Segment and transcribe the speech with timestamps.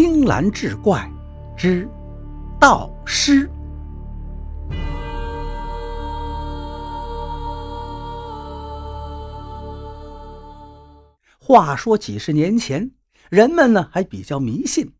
[0.00, 1.10] 青蓝志怪
[1.56, 1.90] 之
[2.60, 3.50] 道师。
[11.36, 12.92] 话说几十年前，
[13.28, 14.92] 人们呢还比较迷信，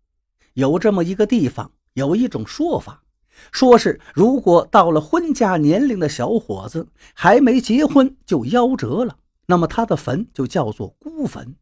[0.54, 3.04] 有这么一个地方，有一种说法，
[3.52, 11.54] 说是如果到了婚嫁年龄的小伙子还没结婚就夭折了，那么他的坟就叫做孤坟。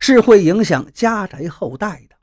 [0.00, 2.16] 是会影响家宅后代的，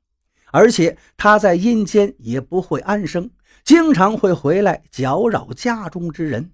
[0.56, 3.30] 而且他在阴间也不会安生，
[3.66, 6.52] 经常会回来搅扰家中之人。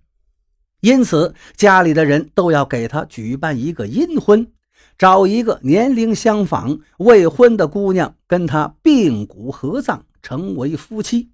[0.80, 4.52] 因此，家里的人都要给他举办一个阴婚，
[4.98, 11.30] 找一个年龄相仿、未婚的姑娘跟他并骨合葬，成为夫妻。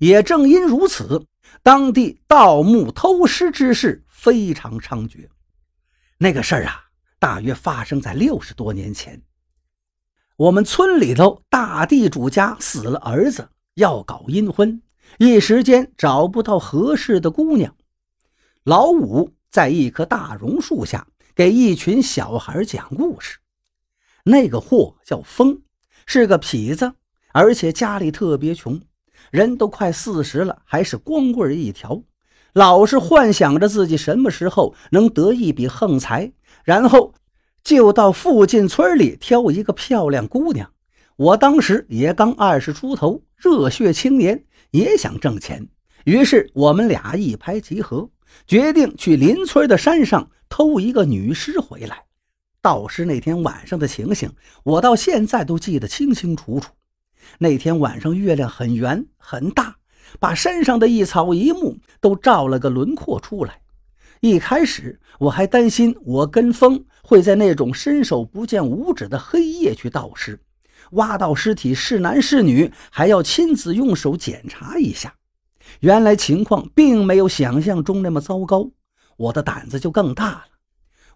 [0.00, 1.24] 也正因如此，
[1.62, 5.28] 当地盗墓偷尸之事非常猖獗。
[6.18, 6.80] 那个事儿啊。
[7.20, 9.22] 大约发生在六十多年前，
[10.36, 14.82] 我们村里头大地主家死了儿子，要搞阴婚，
[15.18, 17.76] 一时间找不到合适的姑娘。
[18.64, 23.38] 老五在一棵大榕树下给一群小孩讲故事。
[24.24, 25.62] 那个货叫风，
[26.04, 26.94] 是个痞子，
[27.32, 28.80] 而且家里特别穷，
[29.30, 32.02] 人都快四十了，还是光棍一条，
[32.54, 36.32] 老是幻想着自己什么时候能得一笔横财。
[36.64, 37.14] 然后
[37.64, 40.70] 就到附近村里挑一个漂亮姑娘。
[41.16, 45.66] 我当时也刚二十出头，热血青年，也想挣钱。
[46.04, 48.10] 于是我们俩一拍即合，
[48.46, 52.04] 决定去邻村的山上偷一个女尸回来。
[52.60, 54.30] 到时那天晚上的情形，
[54.64, 56.72] 我到现在都记得清清楚楚。
[57.38, 59.76] 那天晚上月亮很圆很大，
[60.20, 63.62] 把山上的一草一木都照了个轮廓出来。
[64.20, 70.40] 一开始我还担心我跟风会在那种伸手不见五指的黑夜去盗尸，
[70.92, 75.14] 挖到尸体是男是女，还要亲自用手检查一下。
[75.80, 78.70] 原来情况并没有想象中那么糟糕，
[79.18, 80.44] 我的胆子就更大了。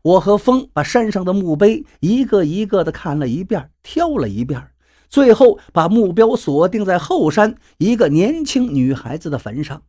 [0.03, 4.69] 我和风把山上的墓碑一个一个的看了一遍，挑了一遍，
[5.09, 9.82] 最后把目标锁定在后山一个年轻女孩子的坟上。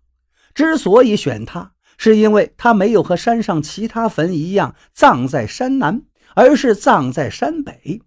[0.54, 1.74] 之所以选她。
[2.02, 8.02] 是因为他没有和山上其他坟一样葬在山南，而是葬在山北。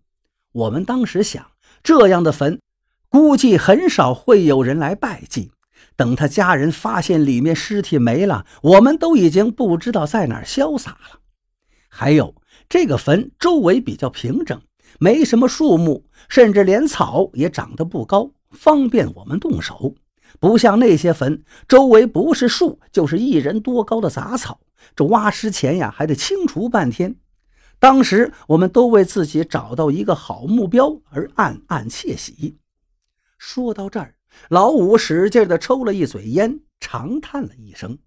[0.53, 2.59] 我们当时想，这样的坟
[3.11, 5.53] 估计很少会有人来拜祭。
[5.95, 11.21] 等他家人发现里面尸体没了，我们都已经不知道在哪儿潇洒了。
[11.91, 12.35] 还有，
[12.71, 14.59] 这个坟周围比较平整，
[14.99, 19.95] 没什么树木，甚至连草也长得不高，方便我们动手。
[20.41, 24.61] 不像那些坟，周围不是树，就是一人多高的杂草。
[24.97, 27.17] 这挖尸前呀，还得清除半天。
[27.79, 32.59] 当时我们都为自己找到一个好目标而暗暗窃喜。
[33.39, 34.15] 说到这儿，
[34.49, 37.99] 老五使劲地抽了一嘴烟，长叹了一声。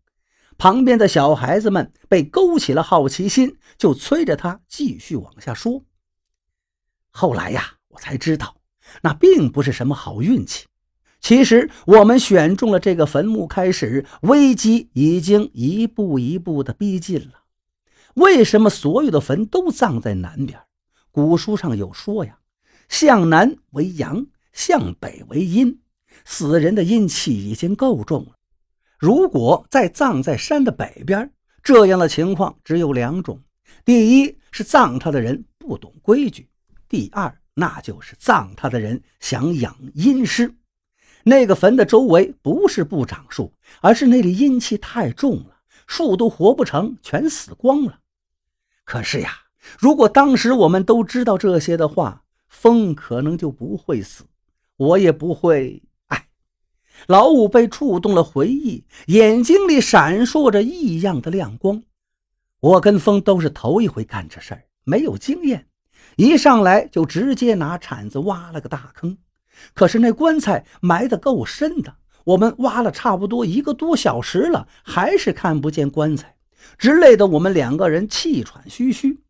[0.58, 5.84] 旁边的小孩子们被勾起了好奇心，就催着他继续往下说。
[7.12, 8.58] 后来呀，我才知道，
[9.02, 10.66] 那并不是什么好运气。
[11.20, 17.44] 其实我们选中了这个坟墓，开始危机已经一步一步的逼近了。
[18.16, 20.60] 为什么所有的坟都葬在南边？
[21.12, 22.38] 古书上有说呀，
[22.90, 25.80] 向南为阳，向北为阴。
[26.24, 28.38] 死人的阴气已经够重了，
[28.98, 31.30] 如果再葬在山的北边，
[31.62, 33.42] 这样的情况只有两种：
[33.84, 36.44] 第一是葬他的人不懂规矩；
[36.88, 40.56] 第二，那就是葬他的人想养阴尸。
[41.28, 48.00] 那个坟的周围不是不长树，而是那里阴气太重了，树都活不成，全死光了。
[48.84, 49.32] 可是呀，
[49.80, 54.26] 如果当时我们都知道这些的话，风可能就不会死，
[54.78, 55.82] 我也不会。
[56.10, 56.28] 哎，
[57.08, 61.82] 老五被触动了回忆，眼睛里闪烁着异样的亮光。
[62.60, 65.68] 我跟风都是头一回干这事儿，没有经验，
[66.18, 69.18] 一上来就直接拿铲子挖了个大坑。
[69.74, 76.36] 可是那棺材埋得够深的，我们挖了差不多一个多小时了，还是看不见棺材，
[76.78, 79.22] 直累得我们两个人气喘吁吁。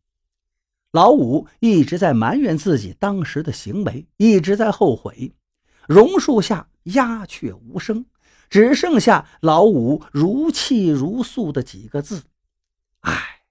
[0.92, 5.34] 老五一直在埋怨自己当时的行为，一直在后悔。
[5.88, 8.06] 榕树下鸦雀无声，
[8.50, 12.24] 只剩下老五如泣如诉的几个字
[13.02, 13.42] ：“唉，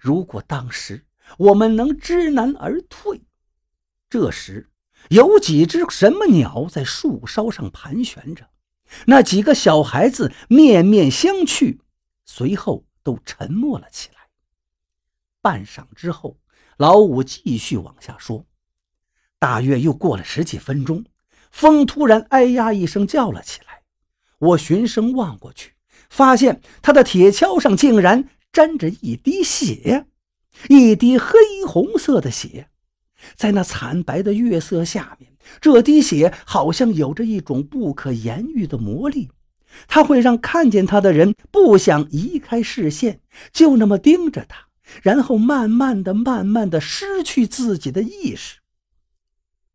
[0.00, 1.04] 如果当时
[1.38, 3.22] 我们能知难而退。”
[4.08, 4.68] 这时。
[5.10, 8.48] 有几只什么鸟在树梢上盘旋着，
[9.06, 11.78] 那几个小孩子面面相觑，
[12.24, 14.28] 随后都沉默了起来。
[15.40, 16.38] 半晌之后，
[16.76, 18.46] 老五继续往下说
[19.38, 21.04] ：“大约又过了十几分钟，
[21.50, 23.82] 风突然哎呀一声叫了起来，
[24.38, 25.74] 我循声望过去，
[26.10, 30.06] 发现他的铁锹上竟然沾着一滴血，
[30.68, 32.68] 一滴黑红色的血，
[33.34, 39.30] 在那惨白的月色下面，这滴血好像有着一种不可言喻的魔力，
[39.88, 43.20] 它会让看见它的人不想移开视线，
[43.52, 44.68] 就那么盯着它，
[45.02, 48.60] 然后慢慢的、慢慢的失去自己的意识。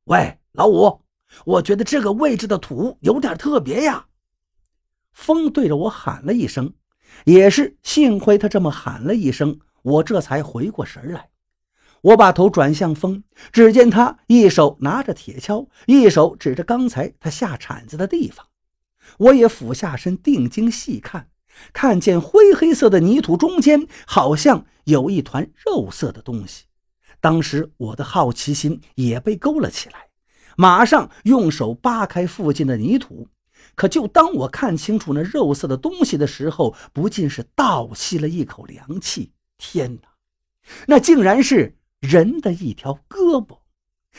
[0.06, 1.02] 喂，老五。
[1.46, 4.08] 我觉得这个位置的土有点特别呀。
[5.14, 6.74] 风对着我喊了一声，
[7.24, 11.31] 也是幸亏他这么喊了一声，我这才回过神来。
[12.02, 18.48] 我把头转向风，只见他一手拿着铁锹，一手指着刚才他下铲子的地方。
[19.18, 21.30] 我也俯下身定睛细看，
[21.74, 26.66] 看见灰黑色的泥土中间好像有一团肉色的东西。
[27.20, 30.08] 当时我的好奇心也被勾了起来。
[30.58, 33.28] 马上用手扒开附近的泥土，
[33.76, 39.34] 可就当我看清楚那肉色的东西的时候，不禁是倒吸了一口凉气。
[39.58, 40.10] 天哪，
[40.88, 43.60] 那竟然是人的一条胳膊，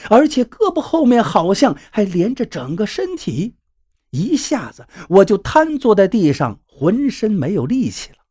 [0.09, 3.57] 而且胳膊后面好像还连着整个身体。
[4.11, 8.22] 一下子我就瘫坐在地上，浑身没有力气了。